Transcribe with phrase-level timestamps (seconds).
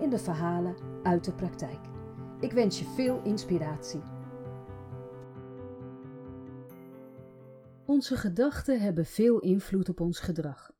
[0.00, 1.80] in de verhalen uit de praktijk.
[2.40, 4.02] Ik wens je veel inspiratie.
[7.86, 10.72] Onze gedachten hebben veel invloed op ons gedrag.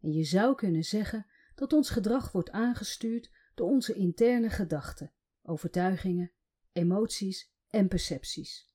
[0.00, 5.12] En je zou kunnen zeggen dat ons gedrag wordt aangestuurd door onze interne gedachten,
[5.42, 6.32] overtuigingen,
[6.72, 8.74] emoties en percepties.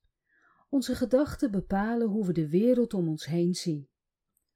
[0.70, 3.90] Onze gedachten bepalen hoe we de wereld om ons heen zien.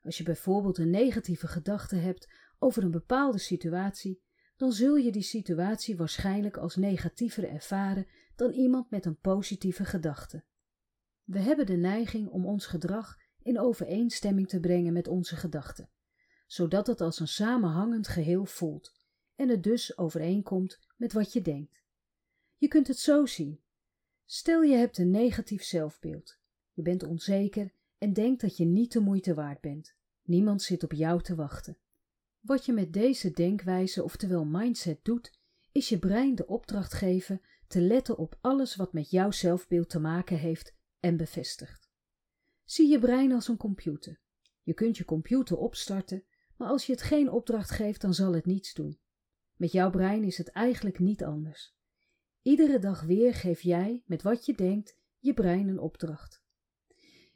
[0.02, 4.24] Als je bijvoorbeeld een negatieve gedachte hebt over een bepaalde situatie,
[4.56, 10.44] dan zul je die situatie waarschijnlijk als negatiever ervaren dan iemand met een positieve gedachte.
[11.24, 15.90] We hebben de neiging om ons gedrag in overeenstemming te brengen met onze gedachten,
[16.48, 18.94] zodat het als een samenhangend geheel voelt
[19.36, 21.84] en het dus overeenkomt met wat je denkt.
[22.58, 23.62] Je kunt het zo zien.
[24.26, 26.38] Stel je hebt een negatief zelfbeeld.
[26.74, 29.96] Je bent onzeker en denkt dat je niet de moeite waard bent.
[30.22, 31.78] Niemand zit op jou te wachten.
[32.46, 35.40] Wat je met deze denkwijze, oftewel mindset, doet,
[35.72, 40.00] is je brein de opdracht geven te letten op alles wat met jouw zelfbeeld te
[40.00, 41.90] maken heeft en bevestigt.
[42.64, 44.20] Zie je brein als een computer.
[44.64, 46.24] Je kunt je computer opstarten,
[46.58, 49.00] maar als je het geen opdracht geeft, dan zal het niets doen.
[49.56, 51.76] Met jouw brein is het eigenlijk niet anders.
[52.42, 56.44] Iedere dag weer geef jij, met wat je denkt, je brein een opdracht.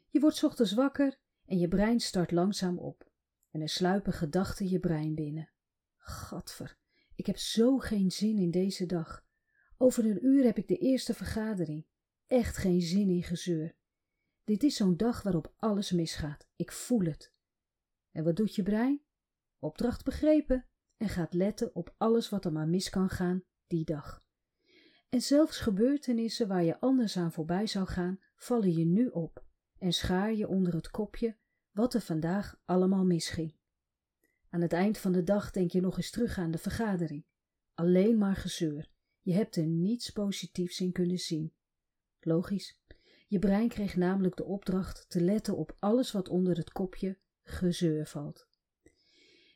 [0.08, 3.09] Je wordt ochtends wakker en je brein start langzaam op
[3.50, 5.50] en er sluipen gedachten je brein binnen.
[5.96, 6.78] Gadver,
[7.14, 9.24] ik heb zo geen zin in deze dag.
[9.76, 11.86] Over een uur heb ik de eerste vergadering.
[12.26, 13.76] Echt geen zin in gezeur.
[14.44, 16.48] Dit is zo'n dag waarop alles misgaat.
[16.56, 17.32] Ik voel het.
[18.10, 19.02] En wat doet je brein?
[19.58, 20.66] Opdracht begrepen
[20.96, 24.24] en gaat letten op alles wat er maar mis kan gaan die dag.
[25.08, 29.44] En zelfs gebeurtenissen waar je anders aan voorbij zou gaan, vallen je nu op
[29.78, 31.36] en schaar je onder het kopje
[31.72, 33.54] wat er vandaag allemaal misging.
[34.48, 37.24] Aan het eind van de dag denk je nog eens terug aan de vergadering.
[37.74, 38.90] Alleen maar gezeur.
[39.20, 41.52] Je hebt er niets positiefs in kunnen zien.
[42.20, 42.80] Logisch.
[43.28, 48.06] Je brein kreeg namelijk de opdracht te letten op alles wat onder het kopje gezeur
[48.06, 48.48] valt.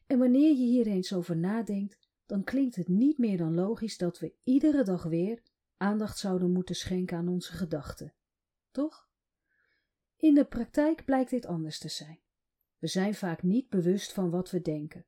[0.06, 4.19] En wanneer je hier eens over nadenkt, dan klinkt het niet meer dan logisch dat
[4.19, 5.42] we iedere dag weer
[5.76, 8.14] aandacht zouden moeten schenken aan onze gedachten.
[8.70, 9.03] Toch?
[10.24, 12.20] In de praktijk blijkt dit anders te zijn.
[12.78, 15.06] We zijn vaak niet bewust van wat we denken.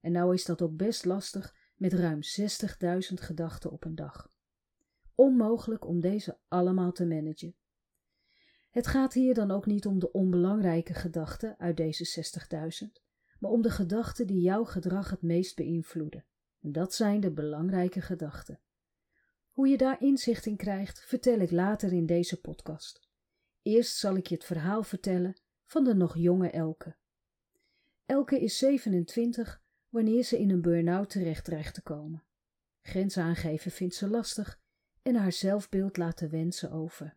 [0.00, 4.32] En nou is dat ook best lastig met ruim 60.000 gedachten op een dag.
[5.14, 7.56] Onmogelijk om deze allemaal te managen.
[8.70, 12.30] Het gaat hier dan ook niet om de onbelangrijke gedachten uit deze
[12.84, 13.02] 60.000,
[13.38, 16.24] maar om de gedachten die jouw gedrag het meest beïnvloeden.
[16.60, 18.60] En dat zijn de belangrijke gedachten.
[19.50, 23.07] Hoe je daar inzicht in krijgt, vertel ik later in deze podcast.
[23.68, 26.96] Eerst zal ik je het verhaal vertellen van de nog jonge Elke.
[28.06, 32.24] Elke is 27 wanneer ze in een burn-out terecht dreigt te komen.
[32.82, 34.60] Grenzen aangeven vindt ze lastig
[35.02, 37.16] en haar zelfbeeld laten wensen over.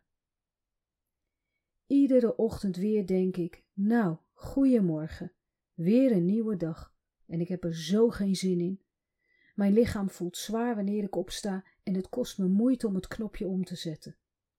[1.86, 5.32] Iedere ochtend weer denk ik: Nou, goeiemorgen,
[5.74, 6.94] weer een nieuwe dag
[7.26, 8.82] en ik heb er zo geen zin in.
[9.54, 13.46] Mijn lichaam voelt zwaar wanneer ik opsta en het kost me moeite om het knopje
[13.46, 14.16] om te zetten.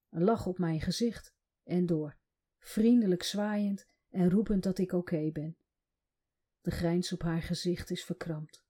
[0.10, 2.18] Een lach op mijn gezicht en door,
[2.60, 5.58] vriendelijk zwaaiend en roepend dat ik oké ben.
[6.62, 8.64] De grijns op haar gezicht is verkrampt.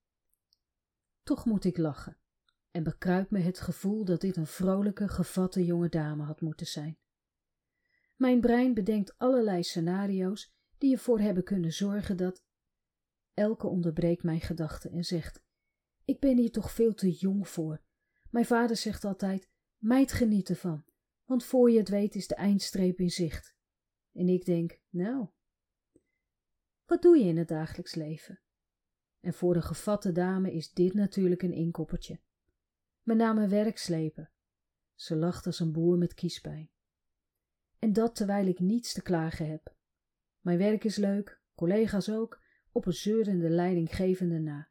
[1.23, 2.17] Toch moet ik lachen
[2.71, 6.97] en bekruipt me het gevoel dat dit een vrolijke, gevatte jonge dame had moeten zijn.
[8.15, 12.43] Mijn brein bedenkt allerlei scenario's die ervoor hebben kunnen zorgen dat.
[13.33, 15.41] Elke onderbreekt mijn gedachten en zegt:
[16.05, 17.81] Ik ben hier toch veel te jong voor.
[18.29, 20.85] Mijn vader zegt altijd: Meid geniet ervan,
[21.25, 23.55] want voor je het weet is de eindstreep in zicht.
[24.11, 25.27] En ik denk: Nou,
[26.85, 28.41] wat doe je in het dagelijks leven?
[29.19, 32.21] En voor de gevatte dame is dit natuurlijk een inkoppertje.
[33.01, 34.31] Met name werk slepen.
[34.93, 36.71] Ze lacht als een boer met kiespijn.
[37.79, 39.75] En dat terwijl ik niets te klagen heb.
[40.39, 42.41] Mijn werk is leuk, collega's ook,
[42.71, 44.69] op een zeurende leidinggevende na.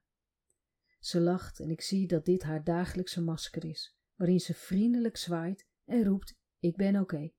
[0.98, 5.68] Ze lacht en ik zie dat dit haar dagelijkse masker is, waarin ze vriendelijk zwaait
[5.84, 7.32] en roept: Ik ben oké.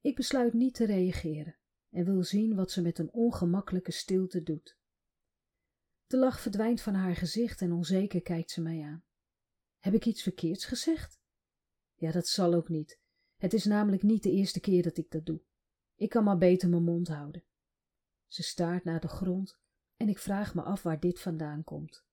[0.00, 1.56] Ik besluit niet te reageren
[1.90, 4.78] en wil zien wat ze met een ongemakkelijke stilte doet.
[6.06, 9.04] De lach verdwijnt van haar gezicht en onzeker kijkt ze mij aan.
[9.78, 11.20] Heb ik iets verkeerds gezegd?
[11.94, 13.00] Ja, dat zal ook niet.
[13.36, 15.42] Het is namelijk niet de eerste keer dat ik dat doe.
[15.94, 17.44] Ik kan maar beter mijn mond houden.
[18.26, 19.58] Ze staart naar de grond
[19.96, 22.04] en ik vraag me af waar dit vandaan komt.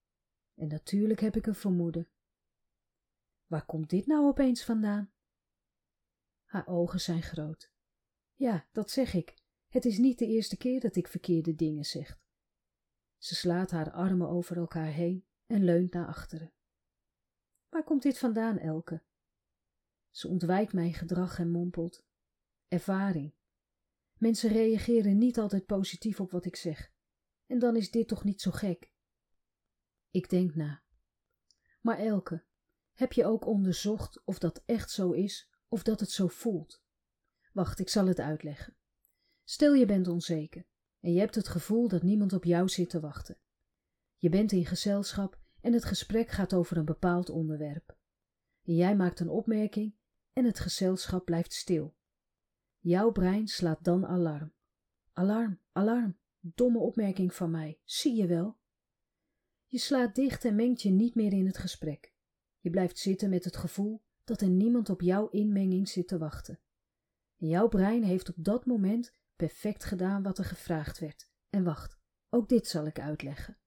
[0.56, 2.10] En natuurlijk heb ik een vermoeden.
[3.46, 5.13] Waar komt dit nou opeens vandaan?
[6.54, 7.72] Haar ogen zijn groot.
[8.34, 9.34] Ja, dat zeg ik.
[9.68, 12.20] Het is niet de eerste keer dat ik verkeerde dingen zeg.
[13.18, 16.54] Ze slaat haar armen over elkaar heen en leunt naar achteren.
[17.70, 19.04] Waar komt dit vandaan, Elke?
[20.10, 22.04] Ze ontwijkt mijn gedrag en mompelt.
[22.68, 23.34] Ervaring.
[24.18, 26.92] Mensen reageren niet altijd positief op wat ik zeg.
[27.46, 28.92] En dan is dit toch niet zo gek?
[30.12, 30.84] Ik denk na.
[31.82, 32.44] Maar Elke,
[32.94, 36.84] heb je ook onderzocht of dat echt zo is of dat het zo voelt?
[37.54, 38.76] Wacht, ik zal het uitleggen.
[39.44, 40.66] Stel je bent onzeker
[41.00, 43.38] en je hebt het gevoel dat niemand op jou zit te wachten.
[44.18, 47.98] Je bent in gezelschap en het gesprek gaat over een bepaald onderwerp.
[48.62, 49.96] Jij maakt een opmerking
[50.34, 51.96] en het gezelschap blijft stil.
[52.80, 54.54] Jouw brein slaat dan alarm.
[55.14, 58.58] Alarm, alarm, domme opmerking van mij, zie je wel?
[59.68, 62.14] Je slaat dicht en mengt je niet meer in het gesprek.
[62.60, 66.60] Je blijft zitten met het gevoel dat er niemand op jouw inmenging zit te wachten.
[67.38, 71.30] En jouw brein heeft op dat moment perfect gedaan wat er gevraagd werd.
[71.50, 71.98] En wacht,
[72.30, 73.58] ook dit zal ik uitleggen.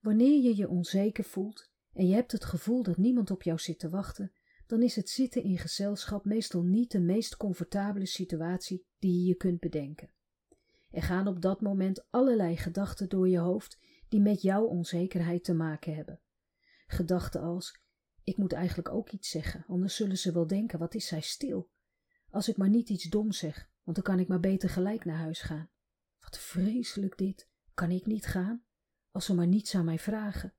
[0.00, 3.78] Wanneer je je onzeker voelt en je hebt het gevoel dat niemand op jou zit
[3.78, 4.32] te wachten,
[4.66, 9.34] dan is het zitten in gezelschap meestal niet de meest comfortabele situatie die je je
[9.34, 10.10] kunt bedenken.
[10.90, 13.78] Er gaan op dat moment allerlei gedachten door je hoofd
[14.08, 16.20] die met jouw onzekerheid te maken hebben.
[16.86, 17.80] Gedachten als:
[18.24, 21.70] ik moet eigenlijk ook iets zeggen, anders zullen ze wel denken: wat is zij stil?
[22.30, 25.16] Als ik maar niet iets dom zeg, want dan kan ik maar beter gelijk naar
[25.16, 25.70] huis gaan.
[26.20, 27.48] Wat vreselijk dit.
[27.74, 28.64] Kan ik niet gaan?
[29.10, 30.54] Als ze maar niets aan mij vragen.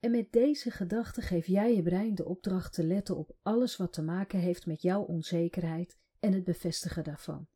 [0.00, 3.92] En met deze gedachte geef jij je brein de opdracht te letten op alles wat
[3.92, 7.48] te maken heeft met jouw onzekerheid en het bevestigen daarvan.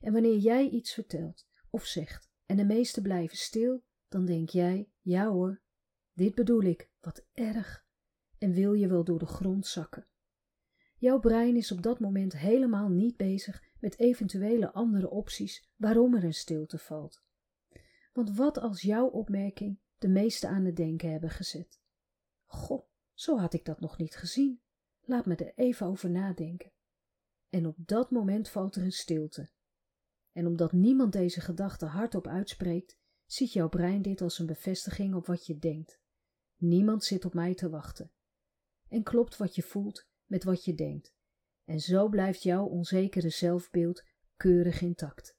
[0.00, 4.90] En wanneer jij iets vertelt of zegt en de meesten blijven stil, dan denk jij:
[5.00, 5.62] ja hoor,
[6.12, 7.83] dit bedoel ik, wat erg,
[8.38, 10.06] en wil je wel door de grond zakken.
[10.96, 16.24] Jouw brein is op dat moment helemaal niet bezig met eventuele andere opties waarom er
[16.24, 17.22] een stilte valt.
[18.12, 21.80] Want wat als jouw opmerking de meeste aan het denken hebben gezet?
[22.44, 24.62] Goh, zo had ik dat nog niet gezien.
[25.00, 26.72] Laat me er even over nadenken.
[27.48, 29.50] En op dat moment valt er een stilte.
[30.32, 35.26] En omdat niemand deze gedachte hardop uitspreekt, ziet jouw brein dit als een bevestiging op
[35.26, 36.00] wat je denkt.
[36.56, 38.12] Niemand zit op mij te wachten.
[38.94, 41.14] En klopt wat je voelt met wat je denkt.
[41.64, 44.04] En zo blijft jouw onzekere zelfbeeld
[44.36, 45.36] keurig intact.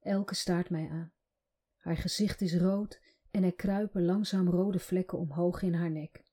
[0.00, 1.12] Elke staart mij aan.
[1.76, 6.24] Haar gezicht is rood en er kruipen langzaam rode vlekken omhoog in haar nek.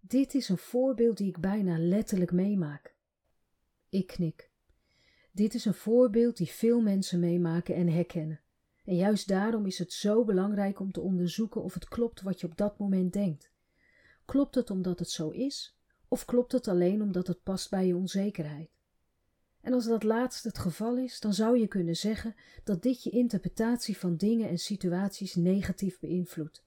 [0.00, 2.96] Dit is een voorbeeld die ik bijna letterlijk meemaak.
[3.88, 4.50] Ik knik.
[5.32, 8.40] Dit is een voorbeeld die veel mensen meemaken en herkennen.
[8.84, 12.46] En juist daarom is het zo belangrijk om te onderzoeken of het klopt wat je
[12.46, 13.50] op dat moment denkt.
[14.30, 15.76] Klopt het omdat het zo is,
[16.08, 18.70] of klopt het alleen omdat het past bij je onzekerheid?
[19.60, 22.34] En als dat laatste het geval is, dan zou je kunnen zeggen
[22.64, 26.64] dat dit je interpretatie van dingen en situaties negatief beïnvloedt.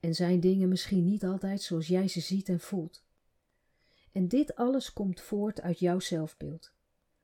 [0.00, 3.02] En zijn dingen misschien niet altijd zoals jij ze ziet en voelt.
[4.12, 6.72] En dit alles komt voort uit jouw zelfbeeld.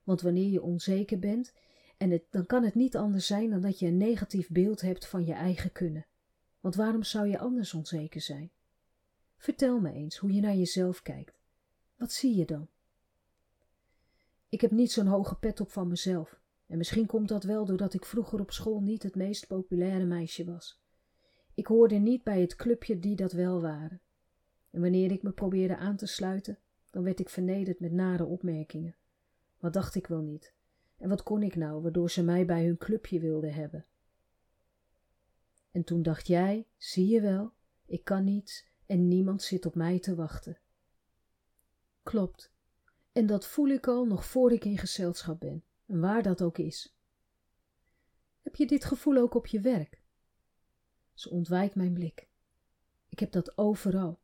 [0.04, 1.52] Want wanneer je onzeker bent,
[1.96, 5.24] en dan kan het niet anders zijn dan dat je een negatief beeld hebt van
[5.24, 6.06] je eigen kunnen.
[6.60, 8.50] Want waarom zou je anders onzeker zijn?
[9.38, 11.38] Vertel me eens hoe je naar jezelf kijkt.
[11.96, 12.68] Wat zie je dan?
[14.48, 16.40] Ik heb niet zo'n hoge pet op van mezelf.
[16.66, 20.44] En misschien komt dat wel doordat ik vroeger op school niet het meest populaire meisje
[20.44, 20.80] was.
[21.54, 24.00] Ik hoorde niet bij het clubje die dat wel waren.
[24.70, 26.58] En wanneer ik me probeerde aan te sluiten,
[26.90, 28.96] dan werd ik vernederd met nare opmerkingen.
[29.58, 30.52] Wat dacht ik wel niet?
[30.96, 33.86] En wat kon ik nou, waardoor ze mij bij hun clubje wilden hebben?
[35.70, 37.52] En toen dacht jij, zie je wel,
[37.86, 40.58] ik kan niets en niemand zit op mij te wachten.
[42.02, 42.52] Klopt.
[43.12, 46.58] En dat voel ik al nog voor ik in gezelschap ben, en waar dat ook
[46.58, 46.96] is.
[48.42, 50.00] Heb je dit gevoel ook op je werk?
[51.14, 52.28] Ze ontwijkt mijn blik.
[53.08, 54.18] Ik heb dat overal.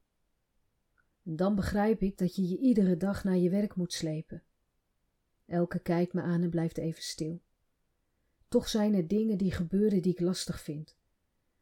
[1.23, 4.43] En dan begrijp ik dat je je iedere dag naar je werk moet slepen.
[5.47, 7.41] Elke kijkt me aan en blijft even stil.
[8.49, 10.97] Toch zijn er dingen die gebeuren die ik lastig vind.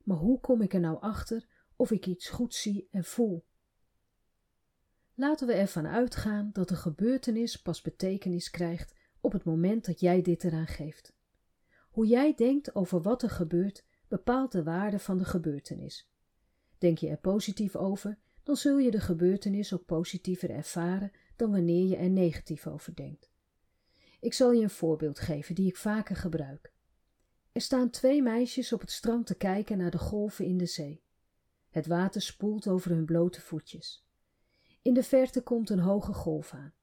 [0.03, 1.47] Maar hoe kom ik er nou achter
[1.83, 3.45] of ik iets goed zie en voel?
[5.15, 10.23] Laten we ervan uitgaan dat een gebeurtenis pas betekenis krijgt op het moment dat jij
[10.23, 11.15] dit eraan geeft.
[11.91, 16.11] Hoe jij denkt over wat er gebeurt, bepaalt de waarde van de gebeurtenis.
[16.79, 21.87] Denk je er positief over, dan zul je de gebeurtenis ook positiever ervaren dan wanneer
[21.87, 23.31] je er negatief over denkt.
[24.21, 26.73] Ik zal je een voorbeeld geven die ik vaker gebruik.
[27.53, 31.03] Er staan twee meisjes op het strand te kijken naar de golven in de zee.
[31.73, 34.07] Het water spoelt over hun blote voetjes.
[34.83, 36.75] In de verte komt een hoge golf aan.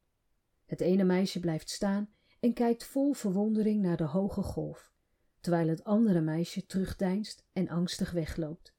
[0.66, 4.92] Het ene meisje blijft staan en kijkt vol verwondering naar de hoge golf,
[5.40, 8.74] terwijl het andere meisje terugdeinst en angstig wegloopt.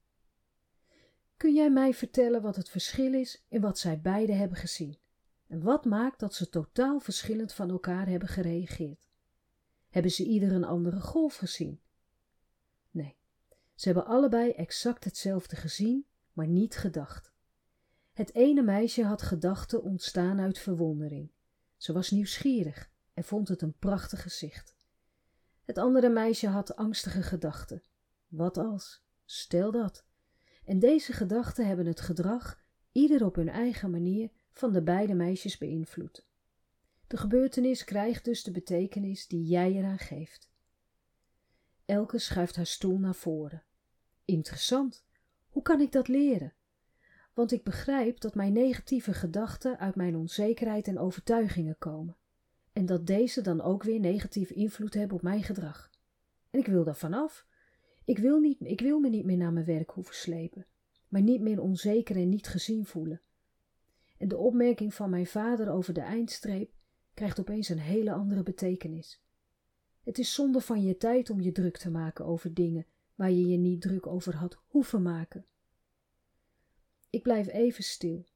[1.37, 4.99] Kun jij mij vertellen wat het verschil is in wat zij beiden hebben gezien?
[5.47, 9.09] En wat maakt dat ze totaal verschillend van elkaar hebben gereageerd?
[9.89, 11.81] Hebben ze ieder een andere golf gezien?
[13.81, 17.33] Ze hebben allebei exact hetzelfde gezien, maar niet gedacht.
[18.13, 21.31] Het ene meisje had gedachten ontstaan uit verwondering.
[21.77, 24.75] Ze was nieuwsgierig en vond het een prachtig gezicht.
[25.65, 27.83] Het andere meisje had angstige gedachten.
[28.29, 29.03] Wat als?
[29.25, 30.05] Stel dat.
[30.65, 32.61] En deze gedachten hebben het gedrag,
[32.93, 36.27] ieder op hun eigen manier, van de beide meisjes beïnvloed.
[37.07, 40.51] De gebeurtenis krijgt dus de betekenis die jij eraan geeft.
[41.85, 43.63] Elke schuift haar stoel naar voren.
[44.25, 45.05] Interessant.
[45.49, 46.53] Hoe kan ik dat leren?
[47.35, 52.17] Want ik begrijp dat mijn negatieve gedachten uit mijn onzekerheid en overtuigingen komen.
[52.73, 55.91] En dat deze dan ook weer negatieve invloed hebben op mijn gedrag.
[56.51, 57.47] En ik wil daar vanaf.
[58.05, 60.67] Ik wil, niet, ik wil me niet meer naar mijn werk hoeven slepen,
[61.09, 63.21] maar niet meer onzeker en niet gezien voelen.
[64.19, 66.71] En de opmerking van mijn vader over de eindstreep
[67.15, 69.23] krijgt opeens een hele andere betekenis.
[70.05, 72.87] Het is zonde van je tijd om je druk te maken over dingen
[73.21, 75.47] waar je je niet druk over had hoeven maken.
[77.11, 78.27] Ik blijf even stil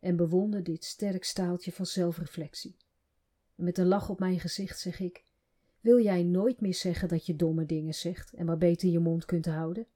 [0.00, 2.76] en bewonder dit sterk staaltje van zelfreflectie.
[3.56, 5.24] En met een lach op mijn gezicht zeg ik:
[5.80, 9.24] Wil jij nooit meer zeggen dat je domme dingen zegt en maar beter je mond
[9.24, 9.86] kunt houden?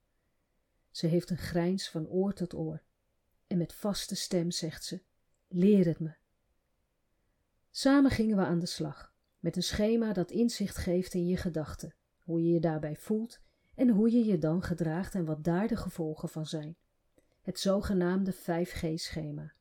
[0.90, 2.82] Ze heeft een grijns van oor tot oor
[3.46, 5.02] en met vaste stem zegt ze:
[5.48, 6.14] Leer het me.
[7.70, 11.94] Samen gingen we aan de slag, met een schema dat inzicht geeft in je gedachten,
[12.18, 13.46] hoe je je daarbij voelt
[13.78, 16.76] en hoe je je dan gedraagt en wat daar de gevolgen van zijn.
[17.42, 19.52] Het zogenaamde 5G-schema.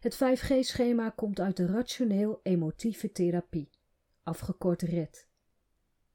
[0.00, 3.70] Het 5G-schema komt uit de rationeel-emotieve therapie,
[4.22, 5.28] afgekort RED.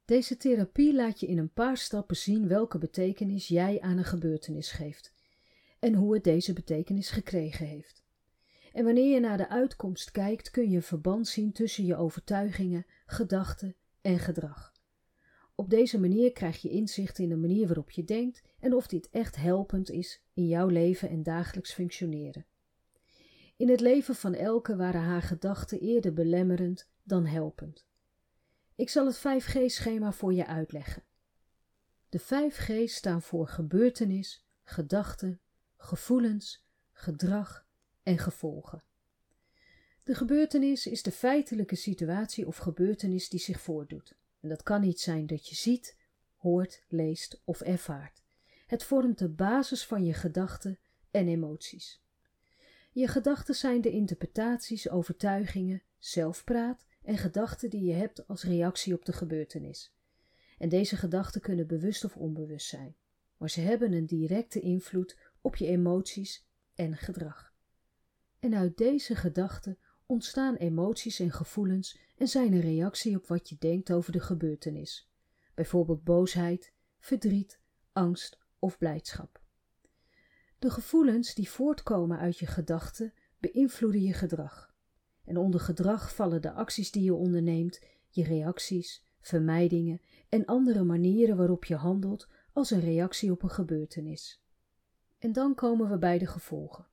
[0.06, 4.72] Deze therapie laat je in een paar stappen zien welke betekenis jij aan een gebeurtenis
[4.72, 5.14] geeft
[5.80, 8.04] en hoe het deze betekenis gekregen heeft.
[8.74, 12.86] En wanneer je naar de uitkomst kijkt, kun je een verband zien tussen je overtuigingen,
[13.06, 14.77] gedachten en gedrag.
[15.60, 19.10] Op deze manier krijg je inzicht in de manier waarop je denkt en of dit
[19.10, 22.46] echt helpend is in jouw leven en dagelijks functioneren.
[23.56, 27.86] In het leven van elke waren haar gedachten eerder belemmerend dan helpend.
[28.76, 31.04] Ik zal het 5G-schema voor je uitleggen.
[32.10, 35.40] De 5G staan voor gebeurtenis, gedachten,
[35.78, 37.66] gevoelens, gedrag
[38.04, 38.84] en gevolgen.
[40.04, 44.16] De gebeurtenis is de feitelijke situatie of gebeurtenis die zich voordoet.
[44.40, 45.98] En dat kan iets zijn dat je ziet,
[46.36, 48.24] hoort, leest of ervaart.
[48.68, 50.80] Het vormt de basis van je gedachten
[51.12, 52.02] en emoties.
[52.92, 59.06] Je gedachten zijn de interpretaties, overtuigingen, zelfpraat en gedachten die je hebt als reactie op
[59.06, 59.96] de gebeurtenis.
[60.58, 62.96] En deze gedachten kunnen bewust of onbewust zijn,
[63.38, 67.54] maar ze hebben een directe invloed op je emoties en gedrag.
[68.40, 69.78] En uit deze gedachten
[70.08, 75.10] ontstaan emoties en gevoelens en zijn een reactie op wat je denkt over de gebeurtenis,
[75.54, 77.60] bijvoorbeeld boosheid, verdriet,
[77.94, 79.42] angst of blijdschap.
[80.60, 84.74] De gevoelens die voortkomen uit je gedachten beïnvloeden je gedrag.
[85.26, 91.38] En onder gedrag vallen de acties die je onderneemt, je reacties, vermijdingen en andere manieren
[91.38, 94.42] waarop je handelt als een reactie op een gebeurtenis.
[95.20, 96.88] En dan komen we bij de gevolgen.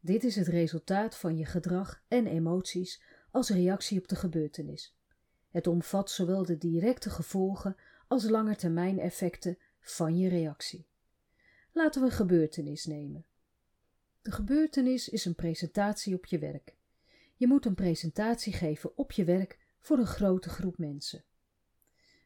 [0.00, 4.96] Dit is het resultaat van je gedrag en emoties als reactie op de gebeurtenis.
[5.50, 7.76] Het omvat zowel de directe gevolgen
[8.08, 10.86] als langetermijneffecten van je reactie.
[11.72, 13.24] Laten we een gebeurtenis nemen.
[14.22, 16.76] De gebeurtenis is een presentatie op je werk.
[17.36, 21.24] Je moet een presentatie geven op je werk voor een grote groep mensen.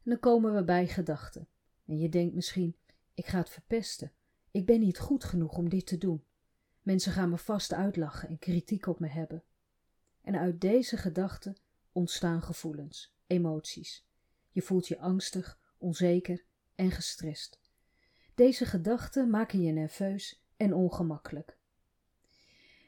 [0.04, 1.48] En dan komen we bij gedachten.
[1.86, 2.76] En je denkt misschien:
[3.14, 4.12] ik ga het verpesten.
[4.50, 6.24] Ik ben niet goed genoeg om dit te doen.
[6.84, 9.42] Mensen gaan me vast uitlachen en kritiek op me hebben.
[10.22, 11.56] En uit deze gedachten
[11.92, 14.06] ontstaan gevoelens, emoties.
[14.50, 17.60] Je voelt je angstig, onzeker en gestrest.
[18.34, 21.56] Deze gedachten maken je nerveus en ongemakkelijk.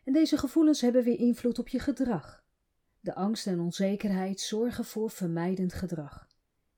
[0.05, 2.45] En deze gevoelens hebben weer invloed op je gedrag.
[3.01, 6.29] De angst en onzekerheid zorgen voor vermijdend gedrag.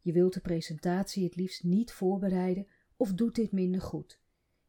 [0.01, 4.21] Je wilt de presentatie het liefst niet voorbereiden of doet dit minder goed.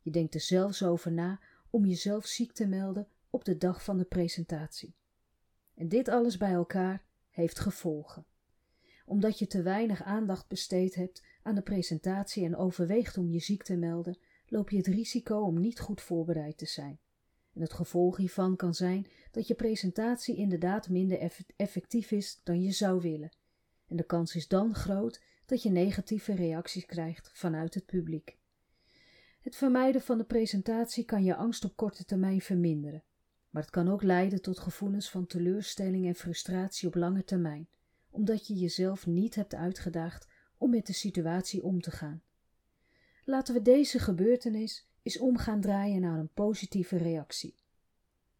[0.01, 3.97] Je denkt er zelfs over na om jezelf ziek te melden op de dag van
[3.97, 4.95] de presentatie.
[5.75, 8.25] En dit alles bij elkaar heeft gevolgen.
[9.05, 13.63] Omdat je te weinig aandacht besteed hebt aan de presentatie en overweegt om je ziek
[13.63, 16.99] te melden, loop je het risico om niet goed voorbereid te zijn.
[17.53, 22.71] En het gevolg hiervan kan zijn dat je presentatie inderdaad minder effectief is dan je
[22.71, 23.31] zou willen.
[23.88, 28.38] En de kans is dan groot dat je negatieve reacties krijgt vanuit het publiek.
[29.39, 33.03] Het vermijden van de presentatie kan je angst op korte termijn verminderen,
[33.50, 37.67] maar het kan ook leiden tot gevoelens van teleurstelling en frustratie op lange termijn,
[38.10, 40.27] omdat je jezelf niet hebt uitgedaagd
[40.58, 42.24] om met de situatie om te gaan.
[43.25, 47.55] Laten we deze gebeurtenis eens omgaan draaien naar een positieve reactie.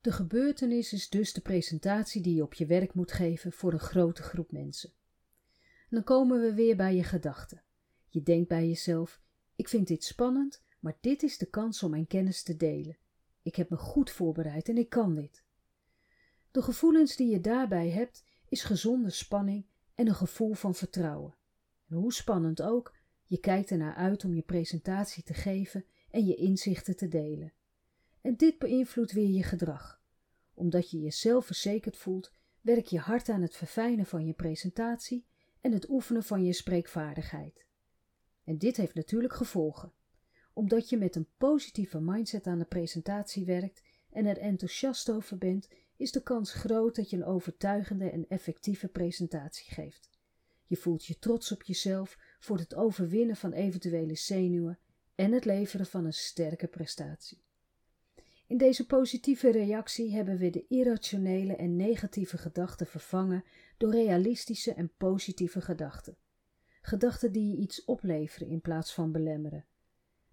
[0.02, 3.80] De gebeurtenis is dus de presentatie die je op je werk moet geven voor een
[3.80, 4.92] grote groep mensen.
[5.90, 7.64] dan komen we weer bij je gedachten.
[8.08, 9.22] Je denkt bij jezelf:
[9.56, 12.98] ik vind dit spannend, maar dit is de kans om mijn kennis te delen.
[13.42, 15.44] Ik heb me goed voorbereid en ik kan dit.
[16.52, 21.36] De gevoelens die je daarbij hebt, is gezonde spanning en een gevoel van vertrouwen.
[21.90, 22.96] En hoe spannend ook,
[23.26, 27.54] je kijkt ernaar uit om je presentatie te geven en je inzichten te delen.
[28.22, 30.02] En dit beïnvloedt weer je gedrag.
[30.54, 35.26] Omdat je jezelf verzekerd voelt, werk je hard aan het verfijnen van je presentatie
[35.62, 37.66] en het oefenen van je spreekvaardigheid.
[38.44, 39.94] En dit heeft natuurlijk gevolgen.
[40.60, 45.68] Omdat je met een positieve mindset aan de presentatie werkt en er enthousiast over bent,
[45.98, 50.10] is de kans groot dat je een overtuigende en effectieve presentatie geeft.
[50.66, 54.80] Je voelt je trots op jezelf voor het overwinnen van eventuele zenuwen
[55.16, 57.42] en het leveren van een sterke prestatie.
[58.48, 63.44] In deze positieve reactie hebben we de irrationele en negatieve gedachten vervangen
[63.78, 66.18] door realistische en positieve gedachten.
[66.82, 69.66] Gedachten die je iets opleveren in plaats van belemmeren.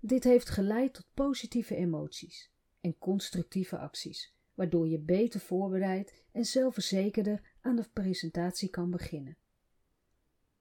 [0.06, 7.54] Dit heeft geleid tot positieve emoties en constructieve acties, waardoor je beter voorbereid en zelfverzekerder
[7.61, 9.37] aan de presentatie kan beginnen.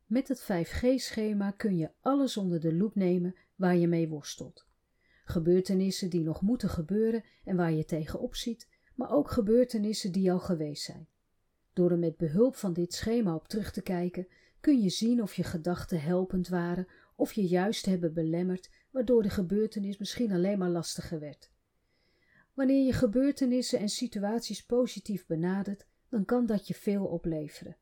[0.06, 4.67] Met het 5G-schema kun je alles onder de loep nemen waar je mee worstelt.
[5.26, 10.39] Gebeurtenissen die nog moeten gebeuren en waar je tegenop ziet, maar ook gebeurtenissen die al
[10.39, 11.08] geweest zijn.
[11.74, 14.28] Door er met behulp van dit schema op terug te kijken,
[14.60, 19.30] kun je zien of je gedachten helpend waren of je juist hebben belemmerd, waardoor de
[19.30, 21.51] gebeurtenis misschien alleen maar lastiger werd.
[22.54, 27.78] Wanneer je gebeurtenissen en situaties positief benadert, dan kan dat je veel opleveren.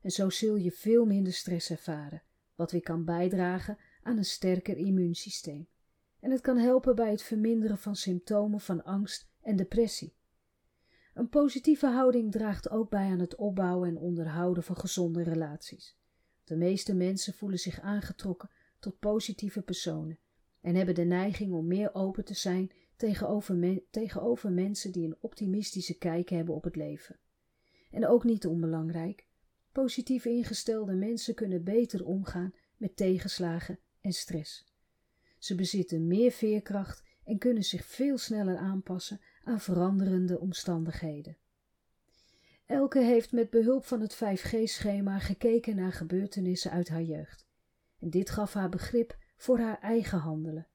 [0.00, 2.22] En zo zul je veel minder stress ervaren,
[2.54, 5.68] wat weer kan bijdragen aan een sterker immuunsysteem.
[6.20, 10.14] En het kan helpen bij het verminderen van symptomen van angst en depressie.
[11.14, 15.96] Een positieve houding draagt ook bij aan het opbouwen en onderhouden van gezonde relaties.
[16.44, 20.18] De meeste mensen voelen zich aangetrokken tot positieve personen
[20.60, 25.98] en hebben de neiging om meer open te zijn tegenover, tegenover mensen die een optimistische
[25.98, 27.18] kijk hebben op het leven.
[27.90, 29.26] En ook niet onbelangrijk,
[29.72, 34.74] positief ingestelde mensen kunnen beter omgaan met tegenslagen en stress.
[35.38, 41.36] Ze bezitten meer veerkracht en kunnen zich veel sneller aanpassen aan veranderende omstandigheden.
[42.66, 47.45] Elke heeft met behulp van het 5G-schema gekeken naar gebeurtenissen uit haar jeugd.
[47.98, 50.66] En dit gaf haar begrip voor haar eigen handelen.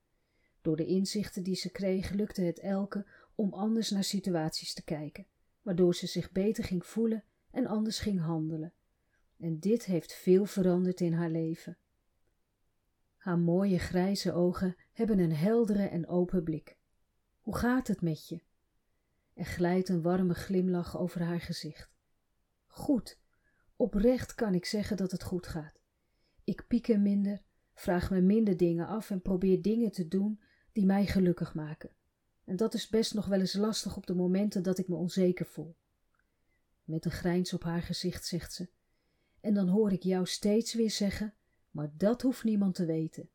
[0.60, 5.26] Door de inzichten die ze kreeg, lukte het Elke om anders naar situaties te kijken,
[5.62, 8.72] waardoor ze zich beter ging voelen en anders ging handelen.
[9.38, 11.76] En dit heeft veel veranderd in haar leven.
[13.16, 16.76] Haar mooie grijze ogen hebben een heldere en open blik.
[17.40, 18.42] Hoe gaat het met je?
[19.34, 21.90] Er glijdt een warme glimlach over haar gezicht.
[22.66, 23.18] Goed,
[23.76, 25.81] oprecht kan ik zeggen dat het goed gaat.
[26.52, 27.42] Ik pieker minder,
[27.74, 30.40] vraag me minder dingen af en probeer dingen te doen
[30.72, 31.90] die mij gelukkig maken.
[32.44, 35.46] En dat is best nog wel eens lastig op de momenten dat ik me onzeker
[35.46, 35.76] voel.
[36.84, 38.68] Met een grijns op haar gezicht zegt ze:
[39.40, 41.34] En dan hoor ik jou steeds weer zeggen
[41.70, 43.30] maar dat hoeft niemand te weten.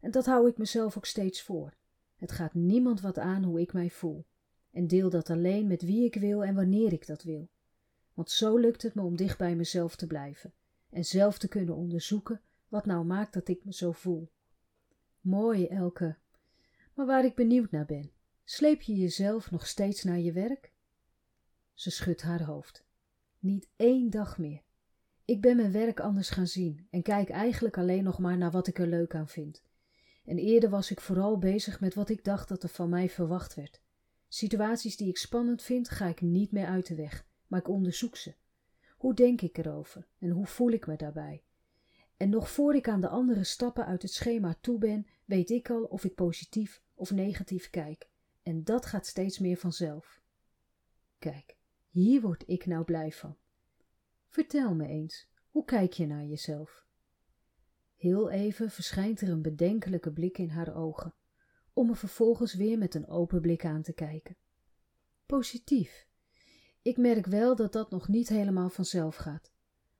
[0.00, 1.76] En dat hou ik mezelf ook steeds voor.
[2.16, 4.26] Het gaat niemand wat aan hoe ik mij voel.
[4.70, 7.48] En deel dat alleen met wie ik wil en wanneer ik dat wil.
[8.12, 10.54] Want zo lukt het me om dicht bij mezelf te blijven
[10.94, 14.30] en zelf te kunnen onderzoeken wat nou maakt dat ik me zo voel.
[15.20, 16.16] Mooi, Elke.
[16.94, 18.10] Maar waar ik benieuwd naar ben,
[18.44, 20.72] sleep je jezelf nog steeds naar je werk?
[21.72, 22.84] Ze schudt haar hoofd.
[23.38, 24.62] Niet één dag meer.
[25.24, 28.66] Ik ben mijn werk anders gaan zien en kijk eigenlijk alleen nog maar naar wat
[28.66, 29.62] ik er leuk aan vind.
[30.24, 33.54] En eerder was ik vooral bezig met wat ik dacht dat er van mij verwacht
[33.54, 33.80] werd.
[34.28, 38.16] Situaties die ik spannend vind, ga ik niet meer uit de weg, maar ik onderzoek
[38.16, 38.34] ze.
[39.04, 41.44] Hoe denk ik erover en hoe voel ik me daarbij?
[42.16, 45.70] En nog voor ik aan de andere stappen uit het schema toe ben, weet ik
[45.70, 48.08] al of ik positief of negatief kijk.
[48.42, 50.22] En dat gaat steeds meer vanzelf.
[51.18, 51.56] Kijk,
[51.90, 53.36] hier word ik nou blij van.
[54.28, 56.84] Vertel me eens, hoe kijk je naar jezelf?
[57.96, 61.14] Heel even verschijnt er een bedenkelijke blik in haar ogen,
[61.72, 64.36] om me vervolgens weer met een open blik aan te kijken.
[65.26, 66.06] Positief.
[66.84, 69.52] Ik merk wel dat dat nog niet helemaal vanzelf gaat.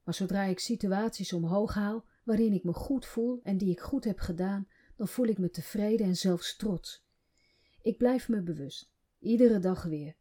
[0.02, 4.04] Maar zodra ik situaties omhoog haal waarin ik me goed voel en die ik goed
[4.04, 7.06] heb gedaan, dan voel ik me tevreden en zelfs trots.
[7.82, 10.16] Ik blijf me bewust, iedere dag weer.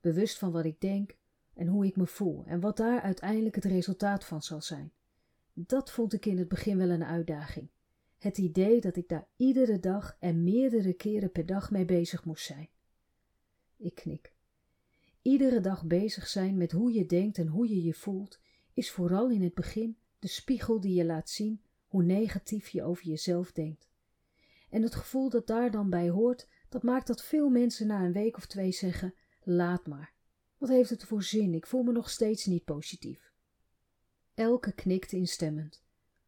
[0.00, 1.16] Bewust van wat ik denk
[1.54, 4.92] en hoe ik me voel en wat daar uiteindelijk het resultaat van zal zijn.
[5.52, 7.68] Dat vond ik in het begin wel een uitdaging.
[8.18, 12.44] Het idee dat ik daar iedere dag en meerdere keren per dag mee bezig moest
[12.44, 12.68] zijn.
[13.76, 14.32] Ik knik.
[15.22, 18.40] Iedere dag bezig zijn met hoe je denkt en hoe je je voelt,
[18.74, 23.04] is vooral in het begin de spiegel die je laat zien hoe negatief je over
[23.04, 23.90] jezelf denkt.
[24.70, 28.12] En het gevoel dat daar dan bij hoort, dat maakt dat veel mensen na een
[28.12, 30.12] week of twee zeggen: laat maar.
[30.58, 31.54] Wat heeft het voor zin?
[31.54, 33.32] Ik voel me nog steeds niet positief.
[34.34, 35.84] Elke knikte instemmend.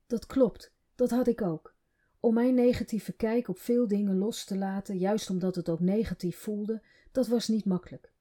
[0.06, 1.74] Dat klopt, dat had ik ook.
[2.20, 6.36] Om mijn negatieve kijk op veel dingen los te laten, juist omdat het ook negatief
[6.36, 8.13] voelde, dat was niet makkelijk.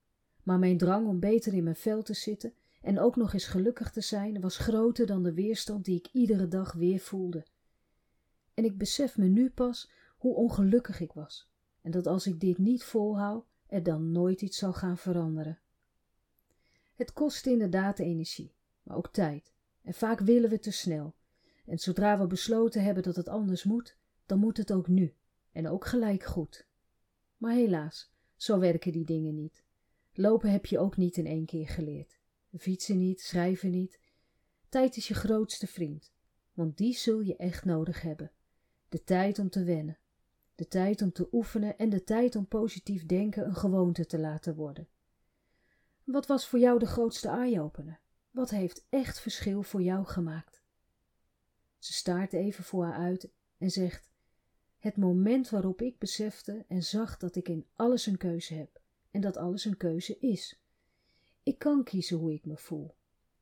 [0.43, 3.91] Maar mijn drang om beter in mijn vel te zitten en ook nog eens gelukkig
[3.91, 7.45] te zijn, was groter dan de weerstand die ik iedere dag weer voelde.
[8.53, 11.49] En ik besef me nu pas hoe ongelukkig ik was,
[11.81, 15.59] en dat als ik dit niet volhoud, er dan nooit iets zal gaan veranderen.
[16.95, 18.53] Het kost inderdaad energie,
[18.83, 21.15] maar ook tijd, en vaak willen we te snel.
[21.65, 25.15] En zodra we besloten hebben dat het anders moet, dan moet het ook nu,
[25.51, 26.67] en ook gelijk goed.
[27.37, 29.63] Maar helaas, zo werken die dingen niet.
[30.15, 32.19] Lopen heb je ook niet in één keer geleerd.
[32.57, 33.99] Fietsen niet, schrijven niet.
[34.69, 36.13] Tijd is je grootste vriend,
[36.53, 38.31] want die zul je echt nodig hebben.
[38.89, 39.97] De tijd om te wennen,
[40.55, 44.55] de tijd om te oefenen en de tijd om positief denken een gewoonte te laten
[44.55, 44.87] worden.
[46.03, 47.99] Wat was voor jou de grootste eye-opener?
[48.31, 50.63] Wat heeft echt verschil voor jou gemaakt?
[51.77, 54.09] Ze staart even voor haar uit en zegt:
[54.77, 58.81] Het moment waarop ik besefte en zag dat ik in alles een keuze heb
[59.13, 60.59] en dat alles een keuze is.
[61.43, 62.95] Ik kan kiezen hoe ik me voel.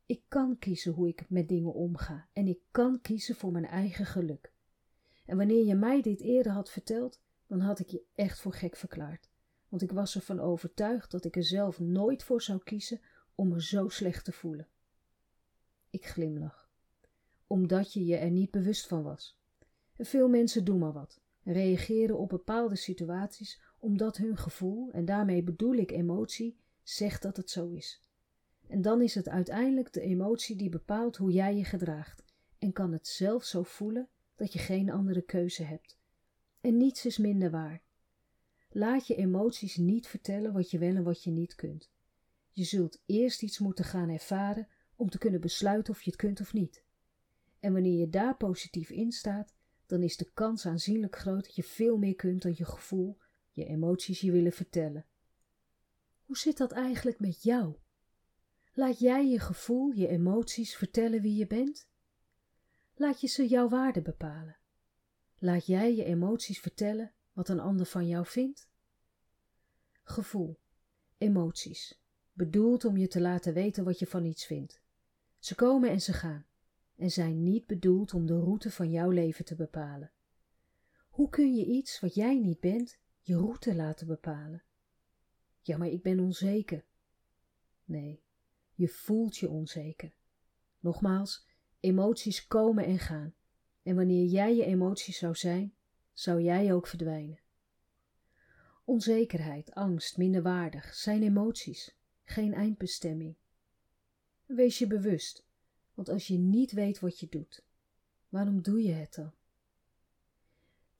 [0.05, 4.05] Ik kan kiezen hoe ik met dingen omga en ik kan kiezen voor mijn eigen
[4.05, 4.51] geluk.
[5.25, 8.75] En wanneer je mij dit eerder had verteld, dan had ik je echt voor gek
[8.75, 9.29] verklaard.
[9.69, 13.01] Want ik was ervan overtuigd dat ik er zelf nooit voor zou kiezen
[13.35, 14.67] om me zo slecht te voelen.
[15.89, 16.69] Ik glimlach,
[17.47, 19.39] omdat je je er niet bewust van was.
[19.97, 25.43] Veel mensen doen maar wat en reageren op bepaalde situaties omdat hun gevoel, en daarmee
[25.43, 28.03] bedoel ik emotie, zegt dat het zo is.
[28.67, 32.23] En dan is het uiteindelijk de emotie die bepaalt hoe jij je gedraagt
[32.59, 35.99] en kan het zelf zo voelen dat je geen andere keuze hebt.
[36.61, 37.81] En niets is minder waar.
[38.69, 41.89] Laat je emoties niet vertellen wat je wel en wat je niet kunt.
[42.51, 46.41] Je zult eerst iets moeten gaan ervaren om te kunnen besluiten of je het kunt
[46.41, 46.83] of niet.
[47.59, 49.53] En wanneer je daar positief in staat,
[49.85, 53.17] dan is de kans aanzienlijk groot dat je veel meer kunt dan je gevoel,
[53.51, 55.05] je emoties je willen vertellen.
[56.21, 57.75] Hoe zit dat eigenlijk met jou?
[58.73, 61.89] Laat jij je gevoel, je emoties vertellen wie je bent?
[62.95, 64.57] Laat je ze jouw waarde bepalen?
[65.37, 68.69] Laat jij je emoties vertellen wat een ander van jou vindt?
[70.03, 70.59] Gevoel,
[71.17, 72.01] emoties,
[72.33, 74.81] bedoeld om je te laten weten wat je van iets vindt.
[75.39, 76.45] Ze komen en ze gaan
[76.95, 80.11] en zijn niet bedoeld om de route van jouw leven te bepalen.
[81.09, 84.63] Hoe kun je iets wat jij niet bent, je route laten bepalen?
[85.61, 86.83] Ja, maar ik ben onzeker.
[87.85, 88.23] Nee,
[88.73, 90.13] je voelt je onzeker.
[90.79, 91.47] Nogmaals,
[91.79, 93.33] emoties komen en gaan.
[93.83, 95.73] En wanneer jij je emoties zou zijn,
[96.13, 97.39] zou jij ook verdwijnen.
[98.83, 103.35] Onzekerheid, angst, minderwaardig zijn emoties, geen eindbestemming.
[104.45, 105.45] Wees je bewust,
[105.93, 107.63] want als je niet weet wat je doet,
[108.29, 109.33] waarom doe je het dan?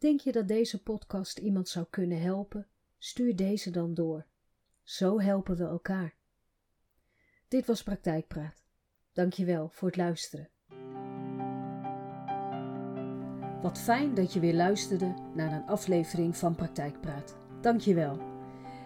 [0.02, 2.68] Denk je dat deze podcast iemand zou kunnen helpen?
[2.98, 4.26] Stuur deze dan door.
[4.84, 6.16] Zo helpen we elkaar.
[7.48, 8.64] Dit was Praktijkpraat.
[9.14, 10.50] Dankjewel voor het luisteren.
[13.62, 17.36] Wat fijn dat je weer luisterde naar een aflevering van Praktijkpraat.
[17.62, 18.20] Dankjewel.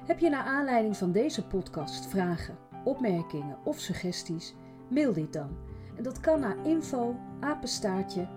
[0.05, 4.53] Heb je naar aanleiding van deze podcast vragen, opmerkingen of suggesties?
[4.89, 5.57] Mail dit dan.
[5.97, 8.27] En dat kan naar info apenstaartje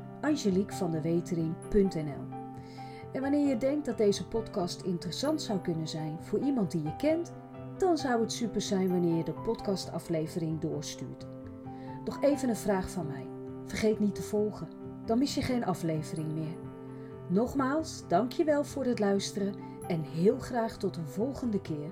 [3.13, 6.97] En wanneer je denkt dat deze podcast interessant zou kunnen zijn voor iemand die je
[6.97, 7.33] kent
[7.79, 11.27] dan zou het super zijn wanneer je de podcastaflevering doorstuurt.
[12.05, 13.27] Nog even een vraag van mij.
[13.65, 14.69] Vergeet niet te volgen,
[15.05, 16.57] dan mis je geen aflevering meer.
[17.29, 19.55] Nogmaals, dankjewel voor het luisteren
[19.87, 21.91] en heel graag tot een volgende keer.